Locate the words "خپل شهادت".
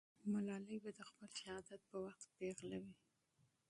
1.09-1.81